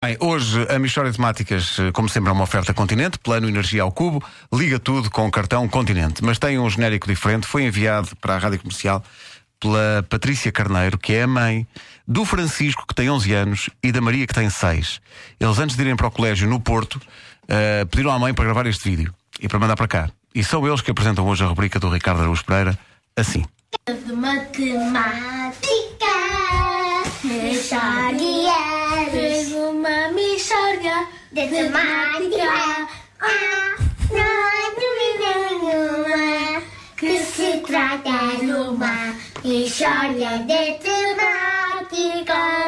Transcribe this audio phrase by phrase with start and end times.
[0.00, 3.90] Bem, hoje a Mistória de Temáticas, como sempre, é uma oferta Continente, plano Energia ao
[3.90, 6.22] Cubo, liga tudo com o cartão Continente.
[6.22, 9.02] Mas tem um genérico diferente, foi enviado para a Rádio Comercial
[9.58, 11.66] pela Patrícia Carneiro, que é a mãe
[12.06, 15.00] do Francisco, que tem 11 anos, e da Maria, que tem 6.
[15.40, 17.00] Eles, antes de irem para o colégio no Porto,
[17.48, 20.10] eh, pediram à mãe para gravar este vídeo e para mandar para cá.
[20.32, 22.78] E são eles que apresentam hoje a rubrica do Ricardo Araújo Pereira,
[23.16, 23.44] assim.
[23.88, 25.77] de matemática.
[31.38, 32.88] Mixórdia de temática.
[33.20, 33.76] Ah,
[34.10, 36.62] não há dúvida nenhuma
[36.96, 42.67] que se trata de uma mixórdia de temática.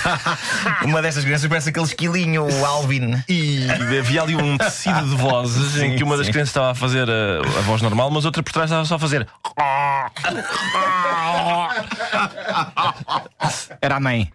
[0.84, 3.22] Uma destas crianças parece aquele esquilinho, o Alvin.
[3.28, 3.66] E
[3.98, 6.32] havia ali um tecido de vozes em Sim, que uma das sim.
[6.32, 8.98] crianças estava a fazer a, a voz normal, mas outra por trás estava só a
[8.98, 9.26] fazer.
[13.80, 14.30] Era a mãe.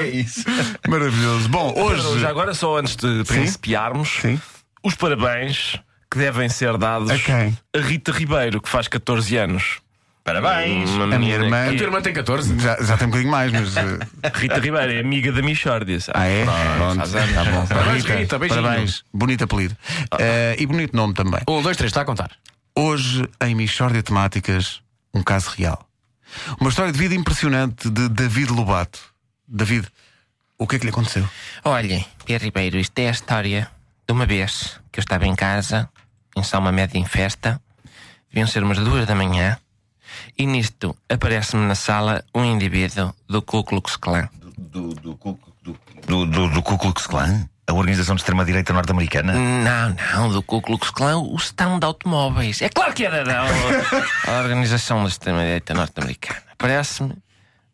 [0.00, 0.44] É isso.
[0.88, 1.48] Maravilhoso.
[1.48, 2.20] Bom, hoje.
[2.20, 4.40] Já agora, só antes de principiarmos, Sim.
[4.82, 5.78] os parabéns
[6.10, 7.56] que devem ser dados A quem?
[7.74, 9.78] a Rita Ribeiro, que faz 14 anos.
[10.26, 10.90] Parabéns.
[10.90, 11.68] Uma A minha irmã.
[11.68, 12.58] que- A tua irmã tem 14?
[12.58, 13.76] Já, já tem um bocadinho mais, mas.
[13.76, 13.82] eh,
[14.34, 16.00] Rita Ribeiro é amiga da Michórdia.
[16.00, 16.18] sabe?
[16.18, 16.44] Ah, é?
[16.76, 17.34] Pronto, faz anos.
[17.34, 17.66] Tá bom.
[17.66, 18.62] Parabéns, Rita, Rita, beijinho.
[18.62, 19.04] Parabéns.
[19.14, 19.76] Bonito apelido.
[20.18, 21.40] Eh, e bonito nome também.
[21.48, 22.32] Um, dois, três, está a contar.
[22.76, 24.80] Hoje, em Michórdia Temáticas,
[25.14, 25.88] um caso real.
[26.60, 28.98] Uma história de vida impressionante de David Lobato.
[29.46, 29.86] David,
[30.58, 31.24] o que é que lhe aconteceu?
[31.64, 33.68] Olhem, Pierre Ribeiro, isto é a história
[34.06, 35.88] de uma vez que eu estava em casa,
[36.36, 37.60] em Salma Média em festa,
[38.28, 39.56] deviam ser umas duas da manhã,
[40.38, 44.28] e nisto aparece-me na sala um indivíduo do Ku Klux Klan.
[44.56, 45.14] Do, do,
[46.06, 47.48] do, do, do, Ku Klux Klan?
[47.66, 49.32] A organização de extrema-direita norte-americana?
[49.32, 52.62] Não, não, do Ku Klux Klan, o stand de automóveis.
[52.62, 53.42] É claro que era da
[54.28, 56.42] a organização da extrema-direita norte-americana.
[56.52, 57.16] Aparece-me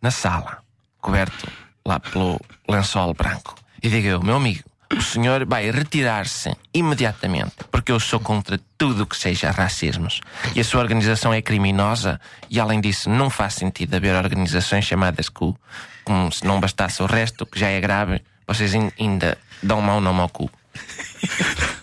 [0.00, 0.58] na sala,
[1.00, 1.47] coberto
[1.86, 3.55] lá pelo lençol branco.
[3.83, 4.62] E digo eu, meu amigo,
[4.97, 10.20] o senhor vai retirar-se imediatamente, porque eu sou contra tudo o que seja racismos.
[10.54, 15.28] E a sua organização é criminosa, e além disso, não faz sentido haver organizações chamadas
[15.28, 15.59] cu.
[16.04, 20.00] Como se não bastasse o resto, que já é grave, vocês ain- ainda dão mau
[20.00, 20.48] nome ao cu.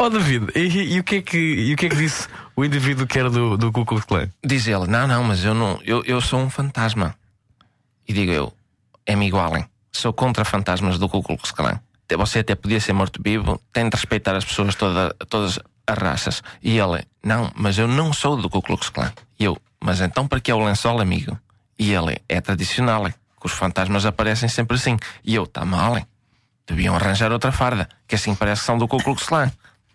[0.00, 2.64] Oh, David, e, e o que é que, e o que é que disse o
[2.64, 4.28] indivíduo que era do, do Ku Klux Klan?
[4.44, 5.80] Diz ele: Não, não, mas eu não.
[5.84, 7.16] Eu, eu sou um fantasma.
[8.06, 8.52] E digo eu:
[9.04, 9.64] É me igualem.
[9.90, 11.80] Sou contra fantasmas do Ku Klux Klan.
[12.16, 16.42] Você até podia ser morto-vivo, tem de respeitar as pessoas, toda, todas as raças.
[16.62, 19.12] E ele: Não, mas eu não sou do Ku Klux Klan.
[19.38, 21.38] E eu: Mas então para que é o lençol, amigo?
[21.78, 24.96] E ele: É tradicional, é, que os fantasmas aparecem sempre assim.
[25.24, 26.06] E eu: Tá mal, hein?
[26.66, 29.50] Deviam arranjar outra farda, que assim parece que são do Ku Klux Klan.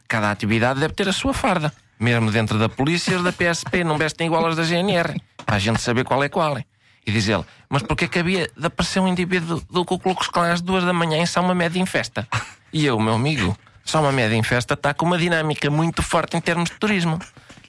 [0.08, 1.74] Cada atividade deve ter a sua farda.
[2.00, 5.22] Mesmo dentro da polícia, da PSP não vestem igual aos da GNR.
[5.46, 6.58] Para a gente saber qual é qual.
[6.58, 6.66] é.
[7.06, 10.54] E diz ele, mas porquê que havia de aparecer um indivíduo do Ku Klux Klan
[10.54, 12.28] às duas da manhã em São uma média em festa?
[12.72, 16.38] E eu, meu amigo, São uma média em festa está com uma dinâmica muito forte
[16.38, 17.18] em termos de turismo.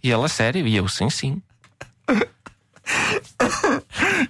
[0.02, 0.66] E ele, a sério?
[0.66, 1.40] E eu, sim, sim.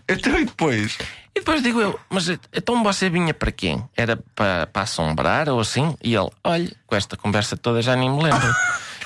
[0.08, 0.96] Então e depois?
[1.34, 3.82] E depois digo eu, mas então você vinha para quem?
[3.96, 5.96] Era para, para assombrar ou assim?
[6.04, 8.54] E ele, olha, com esta conversa toda já nem me lembro.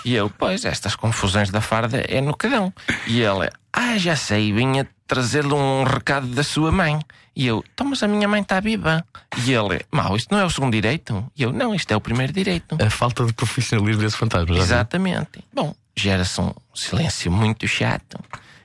[0.05, 2.73] E eu, pois, estas confusões da farda é no cadão.
[3.07, 7.01] E ele, ah, já sei, vinha trazer-lhe um recado da sua mãe.
[7.35, 9.05] E eu, então, mas a minha mãe está viva.
[9.45, 11.25] E ele, mau, isto não é o segundo direito?
[11.37, 12.77] E eu, não, isto é o primeiro direito.
[12.81, 14.57] A falta de profissionalismo desse fantasma.
[14.57, 15.43] Exatamente.
[15.53, 18.19] Bom, gera-se um silêncio muito chato.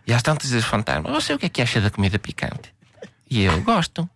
[0.05, 2.73] E às tantas vezes fantasma, você o que é que acha da comida picante?
[3.29, 4.07] E eu gosto.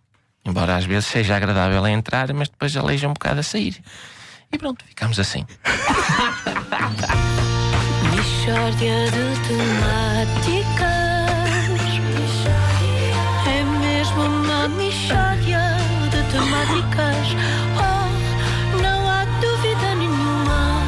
[0.44, 3.82] Embora às vezes seja agradável a entrar, mas depois aleija um bocado a sair.
[4.52, 5.46] E pronto, ficamos assim.
[8.14, 10.97] Mixórdia de temáticas
[16.70, 16.74] Oh,
[18.82, 20.82] não há dúvida nenhuma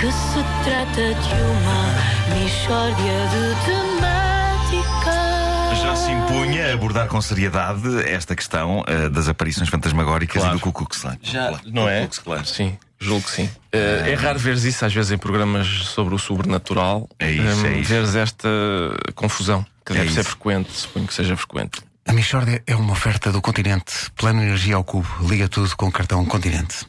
[0.00, 1.94] Que se trata de uma
[2.42, 3.54] mixórdia de
[4.74, 10.56] temáticas Já se impunha abordar com seriedade esta questão eh, das aparições fantasmagóricas Claro.
[10.56, 11.16] e do Ku Klux Klan.
[11.22, 11.62] Já, Claro.
[11.66, 12.08] não é?
[12.24, 12.42] Klan.
[12.44, 13.48] Sim, julgo que sim.
[13.72, 17.08] Eh, é raro veres isso, às vezes, em programas sobre o sobrenatural.
[17.18, 17.88] É isso, Em é isso.
[17.90, 18.48] Veres esta
[19.14, 20.30] confusão, que É deve ser isso.
[20.30, 21.80] frequente, suponho que seja frequente.
[22.10, 25.06] A Michórdia é uma oferta do Continente, plano Energia ao Cubo.
[25.28, 26.84] Liga tudo com o cartão Continente.